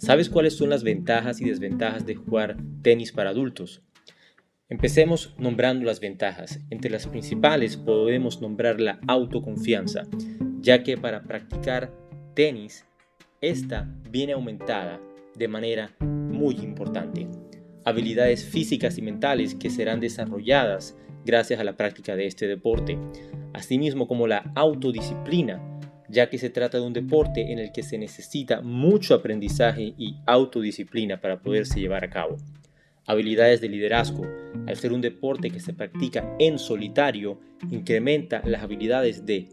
¿Sabes 0.00 0.30
cuáles 0.30 0.56
son 0.56 0.70
las 0.70 0.82
ventajas 0.82 1.42
y 1.42 1.44
desventajas 1.44 2.06
de 2.06 2.14
jugar 2.14 2.56
tenis 2.80 3.12
para 3.12 3.28
adultos? 3.28 3.82
Empecemos 4.70 5.34
nombrando 5.36 5.84
las 5.84 6.00
ventajas. 6.00 6.58
Entre 6.70 6.90
las 6.90 7.06
principales 7.06 7.76
podemos 7.76 8.40
nombrar 8.40 8.80
la 8.80 8.98
autoconfianza, 9.06 10.04
ya 10.62 10.82
que 10.82 10.96
para 10.96 11.24
practicar 11.24 11.92
tenis, 12.34 12.86
esta 13.42 13.94
viene 14.10 14.32
aumentada 14.32 15.02
de 15.36 15.48
manera 15.48 15.94
muy 16.00 16.54
importante. 16.54 17.28
Habilidades 17.84 18.42
físicas 18.42 18.96
y 18.96 19.02
mentales 19.02 19.54
que 19.54 19.68
serán 19.68 20.00
desarrolladas 20.00 20.96
gracias 21.26 21.60
a 21.60 21.64
la 21.64 21.76
práctica 21.76 22.16
de 22.16 22.24
este 22.24 22.46
deporte, 22.46 22.98
asimismo 23.52 24.08
como 24.08 24.26
la 24.26 24.50
autodisciplina, 24.54 25.60
ya 26.10 26.28
que 26.28 26.38
se 26.38 26.50
trata 26.50 26.78
de 26.78 26.84
un 26.84 26.92
deporte 26.92 27.52
en 27.52 27.58
el 27.58 27.72
que 27.72 27.82
se 27.82 27.98
necesita 27.98 28.60
mucho 28.60 29.14
aprendizaje 29.14 29.94
y 29.96 30.16
autodisciplina 30.26 31.20
para 31.20 31.40
poderse 31.40 31.80
llevar 31.80 32.04
a 32.04 32.10
cabo 32.10 32.36
habilidades 33.10 33.60
de 33.60 33.68
liderazgo. 33.68 34.24
Al 34.66 34.76
ser 34.76 34.92
un 34.92 35.00
deporte 35.00 35.50
que 35.50 35.60
se 35.60 35.74
practica 35.74 36.36
en 36.38 36.58
solitario, 36.58 37.40
incrementa 37.70 38.42
las 38.44 38.62
habilidades 38.62 39.26
de 39.26 39.48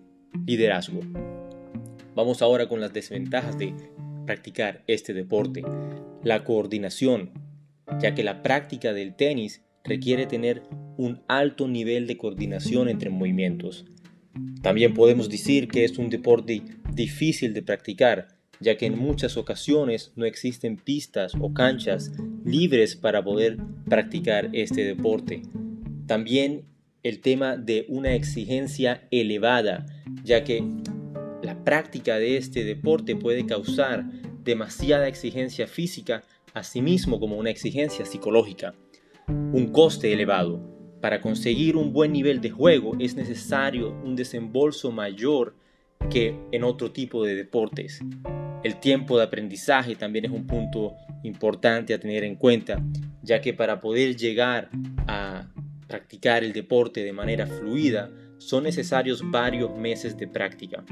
liderazgo. 0.45 0.99
Vamos 2.15 2.41
ahora 2.41 2.67
con 2.67 2.81
las 2.81 2.93
desventajas 2.93 3.57
de 3.57 3.73
practicar 4.25 4.83
este 4.87 5.13
deporte. 5.13 5.63
La 6.23 6.43
coordinación, 6.43 7.31
ya 7.99 8.13
que 8.13 8.23
la 8.23 8.43
práctica 8.43 8.93
del 8.93 9.15
tenis 9.15 9.63
requiere 9.83 10.25
tener 10.25 10.63
un 10.97 11.21
alto 11.27 11.67
nivel 11.67 12.05
de 12.07 12.17
coordinación 12.17 12.89
entre 12.89 13.09
movimientos. 13.09 13.85
También 14.61 14.93
podemos 14.93 15.29
decir 15.29 15.67
que 15.67 15.83
es 15.83 15.97
un 15.97 16.09
deporte 16.09 16.61
difícil 16.93 17.53
de 17.53 17.61
practicar, 17.61 18.27
ya 18.59 18.75
que 18.77 18.85
en 18.85 18.97
muchas 18.97 19.37
ocasiones 19.37 20.11
no 20.15 20.25
existen 20.25 20.77
pistas 20.77 21.33
o 21.39 21.53
canchas 21.53 22.11
libres 22.43 22.95
para 22.95 23.23
poder 23.23 23.57
practicar 23.87 24.49
este 24.53 24.83
deporte. 24.83 25.43
También 26.07 26.65
el 27.03 27.21
tema 27.21 27.55
de 27.55 27.85
una 27.87 28.13
exigencia 28.13 29.07
elevada, 29.11 29.85
ya 30.23 30.43
que 30.43 30.63
la 31.43 31.63
práctica 31.63 32.17
de 32.17 32.37
este 32.37 32.63
deporte 32.63 33.15
puede 33.15 33.45
causar 33.45 34.05
demasiada 34.43 35.07
exigencia 35.07 35.67
física, 35.67 36.23
asimismo 36.53 37.19
como 37.19 37.37
una 37.37 37.51
exigencia 37.51 38.05
psicológica. 38.05 38.73
Un 39.27 39.71
coste 39.71 40.11
elevado. 40.11 40.76
Para 41.01 41.21
conseguir 41.21 41.75
un 41.75 41.93
buen 41.93 42.11
nivel 42.11 42.41
de 42.41 42.49
juego 42.49 42.95
es 42.99 43.15
necesario 43.15 43.91
un 44.03 44.15
desembolso 44.15 44.91
mayor 44.91 45.55
que 46.09 46.35
en 46.51 46.63
otro 46.63 46.91
tipo 46.91 47.23
de 47.23 47.35
deportes. 47.35 47.99
El 48.63 48.79
tiempo 48.79 49.17
de 49.17 49.23
aprendizaje 49.23 49.95
también 49.95 50.25
es 50.25 50.31
un 50.31 50.47
punto 50.47 50.95
importante 51.23 51.93
a 51.93 51.99
tener 51.99 52.23
en 52.23 52.35
cuenta, 52.35 52.83
ya 53.21 53.41
que 53.41 53.53
para 53.53 53.79
poder 53.79 54.15
llegar 54.15 54.69
a 55.07 55.47
practicar 55.87 56.43
el 56.43 56.53
deporte 56.53 57.03
de 57.03 57.13
manera 57.13 57.45
fluida 57.45 58.09
son 58.39 58.63
necesarios 58.63 59.21
varios 59.23 59.75
meses 59.77 60.17
de 60.17 60.27
práctica. 60.27 60.83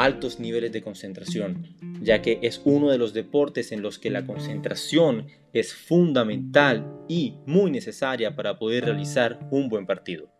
Altos 0.00 0.40
niveles 0.40 0.72
de 0.72 0.80
concentración, 0.80 1.76
ya 2.00 2.22
que 2.22 2.38
es 2.40 2.62
uno 2.64 2.90
de 2.90 2.96
los 2.96 3.12
deportes 3.12 3.70
en 3.70 3.82
los 3.82 3.98
que 3.98 4.08
la 4.08 4.24
concentración 4.24 5.26
es 5.52 5.74
fundamental 5.74 6.90
y 7.06 7.34
muy 7.44 7.70
necesaria 7.70 8.34
para 8.34 8.58
poder 8.58 8.86
realizar 8.86 9.38
un 9.50 9.68
buen 9.68 9.84
partido. 9.84 10.32